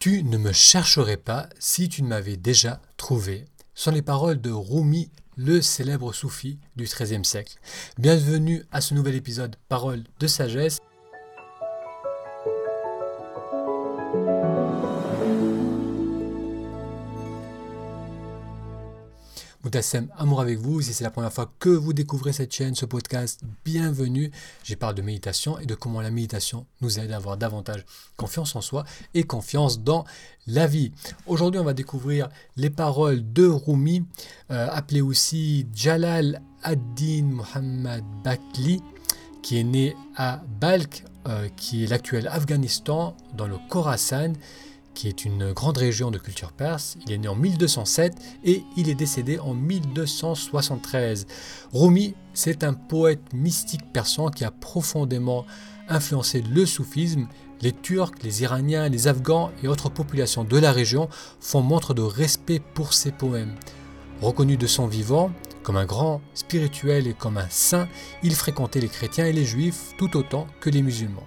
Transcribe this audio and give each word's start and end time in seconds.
Tu 0.00 0.22
ne 0.22 0.38
me 0.38 0.50
chercherais 0.50 1.18
pas 1.18 1.50
si 1.58 1.90
tu 1.90 2.02
ne 2.02 2.08
m'avais 2.08 2.38
déjà 2.38 2.80
trouvé. 2.96 3.44
Sont 3.74 3.90
les 3.90 4.00
paroles 4.00 4.40
de 4.40 4.50
Rumi, 4.50 5.10
le 5.36 5.60
célèbre 5.60 6.14
soufi 6.14 6.58
du 6.74 6.84
XIIIe 6.84 7.22
siècle. 7.22 7.58
Bienvenue 7.98 8.64
à 8.72 8.80
ce 8.80 8.94
nouvel 8.94 9.14
épisode 9.14 9.56
Paroles 9.68 10.04
de 10.18 10.26
sagesse. 10.26 10.78
Moutassem, 19.70 20.08
amour 20.18 20.40
avec 20.40 20.58
vous. 20.58 20.82
Si 20.82 20.92
c'est 20.92 21.04
la 21.04 21.12
première 21.12 21.32
fois 21.32 21.52
que 21.60 21.68
vous 21.68 21.92
découvrez 21.92 22.32
cette 22.32 22.52
chaîne, 22.52 22.74
ce 22.74 22.86
podcast, 22.86 23.40
bienvenue. 23.64 24.32
J'y 24.64 24.74
parle 24.74 24.96
de 24.96 25.02
méditation 25.02 25.60
et 25.60 25.66
de 25.66 25.76
comment 25.76 26.00
la 26.00 26.10
méditation 26.10 26.66
nous 26.80 26.98
aide 26.98 27.12
à 27.12 27.16
avoir 27.18 27.36
davantage 27.36 27.84
confiance 28.16 28.56
en 28.56 28.62
soi 28.62 28.84
et 29.14 29.22
confiance 29.22 29.84
dans 29.84 30.04
la 30.48 30.66
vie. 30.66 30.90
Aujourd'hui, 31.28 31.60
on 31.60 31.64
va 31.64 31.72
découvrir 31.72 32.30
les 32.56 32.68
paroles 32.68 33.32
de 33.32 33.46
Rumi, 33.46 34.02
euh, 34.50 34.66
appelé 34.72 35.02
aussi 35.02 35.68
Jalal 35.72 36.42
ad-Din 36.64 37.26
Muhammad 37.26 38.02
Bakli, 38.24 38.82
qui 39.40 39.60
est 39.60 39.64
né 39.64 39.94
à 40.16 40.42
Balkh, 40.60 41.04
euh, 41.28 41.48
qui 41.56 41.84
est 41.84 41.86
l'actuel 41.86 42.26
Afghanistan, 42.26 43.16
dans 43.36 43.46
le 43.46 43.58
Khorasan 43.68 44.32
qui 44.94 45.08
est 45.08 45.24
une 45.24 45.52
grande 45.52 45.78
région 45.78 46.10
de 46.10 46.18
culture 46.18 46.52
perse. 46.52 46.96
Il 47.06 47.12
est 47.12 47.18
né 47.18 47.28
en 47.28 47.34
1207 47.34 48.14
et 48.44 48.62
il 48.76 48.88
est 48.88 48.94
décédé 48.94 49.38
en 49.38 49.54
1273. 49.54 51.26
Rumi, 51.72 52.14
c'est 52.34 52.64
un 52.64 52.74
poète 52.74 53.32
mystique 53.32 53.92
persan 53.92 54.30
qui 54.30 54.44
a 54.44 54.50
profondément 54.50 55.46
influencé 55.88 56.42
le 56.42 56.66
soufisme. 56.66 57.26
Les 57.62 57.72
Turcs, 57.72 58.12
les 58.22 58.42
Iraniens, 58.42 58.88
les 58.88 59.08
Afghans 59.08 59.50
et 59.62 59.68
autres 59.68 59.90
populations 59.90 60.44
de 60.44 60.58
la 60.58 60.72
région 60.72 61.08
font 61.40 61.62
montre 61.62 61.94
de 61.94 62.02
respect 62.02 62.60
pour 62.74 62.94
ses 62.94 63.12
poèmes. 63.12 63.54
Reconnu 64.22 64.56
de 64.56 64.66
son 64.66 64.86
vivant, 64.86 65.30
comme 65.62 65.76
un 65.76 65.86
grand 65.86 66.20
spirituel 66.34 67.06
et 67.06 67.14
comme 67.14 67.36
un 67.36 67.48
saint, 67.50 67.88
il 68.22 68.34
fréquentait 68.34 68.80
les 68.80 68.88
chrétiens 68.88 69.26
et 69.26 69.32
les 69.32 69.44
juifs 69.44 69.94
tout 69.98 70.16
autant 70.16 70.46
que 70.60 70.70
les 70.70 70.82
musulmans 70.82 71.26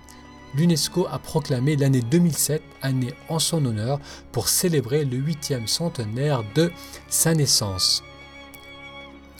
l'UNESCO 0.55 1.07
a 1.09 1.19
proclamé 1.19 1.75
l'année 1.75 2.01
2007 2.01 2.61
année 2.81 3.13
en 3.29 3.39
son 3.39 3.65
honneur 3.65 3.99
pour 4.31 4.49
célébrer 4.49 5.05
le 5.05 5.17
huitième 5.17 5.67
centenaire 5.67 6.43
de 6.55 6.71
sa 7.07 7.33
naissance. 7.33 8.03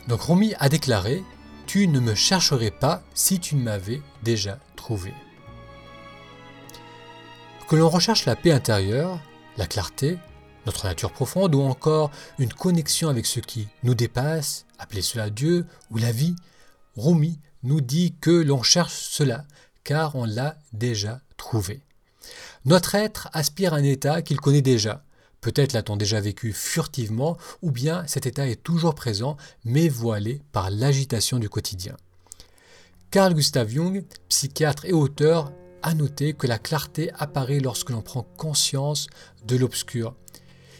Donc 0.08 0.22
Rumi 0.22 0.54
a 0.58 0.68
déclaré 0.68 1.22
Tu 1.66 1.88
ne 1.88 2.00
me 2.00 2.14
chercherais 2.14 2.70
pas 2.70 3.02
si 3.14 3.40
tu 3.40 3.56
ne 3.56 3.62
m'avais 3.62 4.02
déjà 4.22 4.58
trouvé. 4.76 5.12
Que 7.68 7.76
l'on 7.76 7.88
recherche 7.88 8.26
la 8.26 8.36
paix 8.36 8.52
intérieure, 8.52 9.18
la 9.56 9.66
clarté, 9.66 10.18
notre 10.66 10.86
nature 10.86 11.12
profonde 11.12 11.54
ou 11.54 11.62
encore 11.62 12.10
une 12.38 12.52
connexion 12.52 13.08
avec 13.08 13.26
ce 13.26 13.40
qui 13.40 13.68
nous 13.82 13.94
dépasse, 13.94 14.66
appelez 14.78 15.02
cela 15.02 15.30
Dieu 15.30 15.66
ou 15.90 15.96
la 15.98 16.12
vie, 16.12 16.36
Rumi 16.96 17.38
nous 17.62 17.80
dit 17.80 18.14
que 18.20 18.30
l'on 18.30 18.62
cherche 18.62 18.92
cela 18.92 19.44
car 19.84 20.16
on 20.16 20.24
l'a 20.24 20.58
déjà 20.72 21.20
trouvé. 21.36 21.82
Notre 22.64 22.94
être 22.94 23.28
aspire 23.32 23.74
à 23.74 23.76
un 23.76 23.84
état 23.84 24.22
qu'il 24.22 24.40
connaît 24.40 24.62
déjà. 24.62 25.04
Peut-être 25.42 25.74
l'a-t-on 25.74 25.96
déjà 25.96 26.20
vécu 26.20 26.54
furtivement, 26.54 27.36
ou 27.60 27.70
bien 27.70 28.06
cet 28.06 28.24
état 28.24 28.48
est 28.48 28.62
toujours 28.62 28.94
présent, 28.94 29.36
mais 29.64 29.88
voilé 29.88 30.40
par 30.52 30.70
l'agitation 30.70 31.38
du 31.38 31.50
quotidien. 31.50 31.96
Carl 33.10 33.34
Gustav 33.34 33.68
Jung, 33.68 34.04
psychiatre 34.28 34.86
et 34.86 34.92
auteur, 34.92 35.52
a 35.82 35.94
noté 35.94 36.32
que 36.32 36.46
la 36.46 36.58
clarté 36.58 37.10
apparaît 37.18 37.60
lorsque 37.60 37.90
l'on 37.90 38.00
prend 38.00 38.26
conscience 38.38 39.06
de 39.44 39.56
l'obscur. 39.56 40.14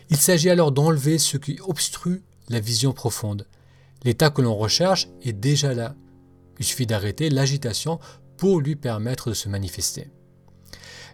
Il 0.09 0.17
s'agit 0.17 0.49
alors 0.49 0.73
d'enlever 0.73 1.19
ce 1.19 1.37
qui 1.37 1.59
obstrue 1.61 2.23
la 2.49 2.61
vision 2.61 2.93
profonde. 2.93 3.47
L'état 4.03 4.31
que 4.31 4.41
l'on 4.41 4.57
recherche 4.57 5.09
est 5.23 5.35
déjà 5.35 5.75
là. 5.75 5.95
Il 6.59 6.65
suffit 6.65 6.87
d'arrêter 6.87 7.29
l'agitation 7.29 8.01
pour 8.37 8.61
lui 8.61 8.77
permettre 8.77 9.29
de 9.29 9.35
se 9.35 9.49
manifester. 9.49 10.09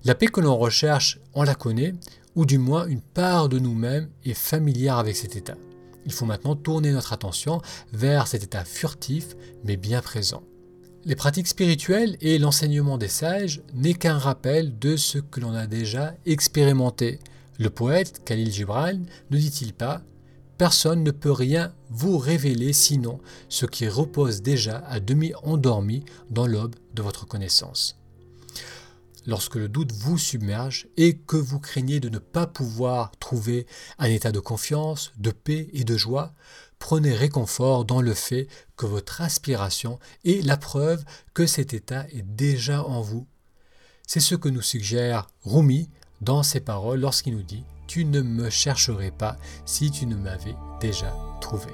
La 0.04 0.14
paix 0.14 0.28
que 0.28 0.40
l'on 0.40 0.56
recherche, 0.56 1.20
on 1.34 1.42
la 1.42 1.54
connaît, 1.54 1.94
ou 2.34 2.46
du 2.46 2.58
moins 2.58 2.86
une 2.86 3.02
part 3.02 3.48
de 3.48 3.58
nous-mêmes 3.58 4.08
est 4.24 4.34
familière 4.34 4.98
avec 4.98 5.16
cet 5.16 5.36
état. 5.36 5.56
Il 6.06 6.12
faut 6.12 6.24
maintenant 6.24 6.56
tourner 6.56 6.92
notre 6.92 7.12
attention 7.12 7.60
vers 7.92 8.26
cet 8.26 8.44
état 8.44 8.64
furtif 8.64 9.36
mais 9.64 9.76
bien 9.76 10.00
présent. 10.00 10.42
Les 11.04 11.16
pratiques 11.16 11.46
spirituelles 11.46 12.16
et 12.20 12.38
l'enseignement 12.38 12.98
des 12.98 13.08
sages 13.08 13.62
n'est 13.74 13.94
qu'un 13.94 14.18
rappel 14.18 14.78
de 14.78 14.96
ce 14.96 15.18
que 15.18 15.40
l'on 15.40 15.54
a 15.54 15.66
déjà 15.66 16.14
expérimenté. 16.26 17.18
Le 17.58 17.70
poète 17.70 18.22
Khalil 18.24 18.52
Gibran 18.52 19.00
ne 19.30 19.38
dit-il 19.38 19.72
pas 19.72 20.02
Personne 20.60 21.02
ne 21.02 21.10
peut 21.10 21.32
rien 21.32 21.72
vous 21.88 22.18
révéler 22.18 22.74
sinon 22.74 23.18
ce 23.48 23.64
qui 23.64 23.88
repose 23.88 24.42
déjà 24.42 24.76
à 24.80 25.00
demi 25.00 25.32
endormi 25.42 26.04
dans 26.28 26.46
l'aube 26.46 26.76
de 26.92 27.00
votre 27.00 27.26
connaissance. 27.26 27.98
Lorsque 29.26 29.54
le 29.54 29.70
doute 29.70 29.92
vous 29.92 30.18
submerge 30.18 30.86
et 30.98 31.16
que 31.16 31.38
vous 31.38 31.60
craignez 31.60 31.98
de 31.98 32.10
ne 32.10 32.18
pas 32.18 32.46
pouvoir 32.46 33.10
trouver 33.18 33.66
un 33.98 34.10
état 34.10 34.32
de 34.32 34.38
confiance, 34.38 35.12
de 35.16 35.30
paix 35.30 35.70
et 35.72 35.84
de 35.84 35.96
joie, 35.96 36.34
prenez 36.78 37.14
réconfort 37.14 37.86
dans 37.86 38.02
le 38.02 38.12
fait 38.12 38.46
que 38.76 38.84
votre 38.84 39.22
aspiration 39.22 39.98
est 40.26 40.44
la 40.44 40.58
preuve 40.58 41.02
que 41.32 41.46
cet 41.46 41.72
état 41.72 42.06
est 42.10 42.36
déjà 42.36 42.84
en 42.84 43.00
vous. 43.00 43.26
C'est 44.06 44.20
ce 44.20 44.34
que 44.34 44.50
nous 44.50 44.60
suggère 44.60 45.26
Rumi 45.42 45.88
dans 46.20 46.42
ses 46.42 46.60
paroles 46.60 47.00
lorsqu'il 47.00 47.34
nous 47.34 47.42
dit 47.42 47.64
tu 47.90 48.04
ne 48.04 48.20
me 48.20 48.50
chercherais 48.50 49.10
pas 49.10 49.36
si 49.66 49.90
tu 49.90 50.06
ne 50.06 50.14
m'avais 50.14 50.54
déjà 50.80 51.12
trouvé. 51.40 51.72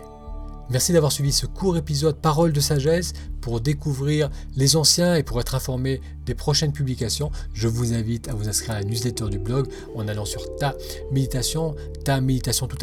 Merci 0.69 0.93
d'avoir 0.93 1.13
suivi 1.13 1.31
ce 1.31 1.47
court 1.47 1.77
épisode 1.77 2.17
Parole 2.17 2.53
de 2.53 2.59
sagesse. 2.61 3.13
Pour 3.41 3.61
découvrir 3.61 4.29
les 4.57 4.75
anciens 4.75 5.15
et 5.15 5.23
pour 5.23 5.41
être 5.41 5.55
informé 5.55 6.01
des 6.25 6.35
prochaines 6.35 6.73
publications, 6.73 7.31
je 7.53 7.69
vous 7.69 7.93
invite 7.93 8.27
à 8.27 8.35
vous 8.35 8.49
inscrire 8.49 8.73
à 8.73 8.81
la 8.81 8.85
newsletter 8.85 9.29
du 9.31 9.39
blog 9.39 9.69
en 9.95 10.09
allant 10.09 10.25
sur 10.25 10.57
ta 10.57 10.75
méditation, 11.13 11.77
ta 12.05 12.21
méditation 12.21 12.67
tout. 12.67 12.77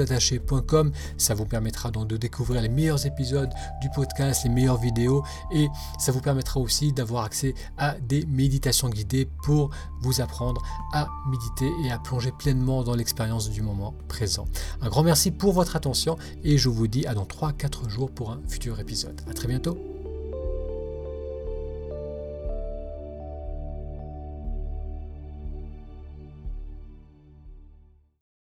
Ça 1.17 1.33
vous 1.33 1.45
permettra 1.45 1.91
donc 1.91 2.07
de 2.07 2.15
découvrir 2.15 2.61
les 2.61 2.69
meilleurs 2.69 3.05
épisodes 3.05 3.49
du 3.81 3.89
podcast, 3.89 4.45
les 4.45 4.49
meilleures 4.49 4.79
vidéos 4.79 5.25
et 5.53 5.67
ça 5.99 6.13
vous 6.13 6.21
permettra 6.21 6.61
aussi 6.61 6.93
d'avoir 6.93 7.25
accès 7.25 7.53
à 7.77 7.95
des 7.99 8.25
méditations 8.27 8.87
guidées 8.87 9.27
pour 9.43 9.69
vous 10.01 10.21
apprendre 10.21 10.61
à 10.93 11.09
méditer 11.29 11.69
et 11.85 11.91
à 11.91 11.99
plonger 11.99 12.31
pleinement 12.31 12.83
dans 12.83 12.95
l'expérience 12.95 13.49
du 13.49 13.61
moment 13.61 13.93
présent. 14.07 14.45
Un 14.81 14.87
grand 14.87 15.03
merci 15.03 15.31
pour 15.31 15.51
votre 15.51 15.75
attention 15.75 16.17
et 16.45 16.57
je 16.57 16.69
vous 16.69 16.87
dis 16.87 17.05
à 17.05 17.13
dans 17.13 17.25
3-4 17.73 17.89
jours 17.89 18.11
pour 18.11 18.31
un 18.31 18.41
futur 18.47 18.79
épisode. 18.79 19.19
A 19.29 19.33
très 19.33 19.47
bientôt 19.47 19.92